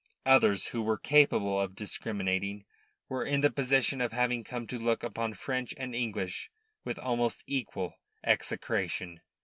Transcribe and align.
Others, 0.25 0.69
who 0.69 0.81
were 0.81 0.97
capable 0.97 1.59
of 1.61 1.75
discriminating, 1.75 2.65
were 3.07 3.23
in 3.23 3.41
the 3.41 3.51
position 3.51 4.01
of 4.01 4.13
having 4.13 4.43
come 4.43 4.65
to 4.65 4.79
look 4.79 5.03
upon 5.03 5.35
French 5.35 5.75
and 5.77 5.93
English 5.93 6.49
with 6.83 6.97
almost 6.97 7.43
equal 7.45 7.99
execration. 8.23 9.21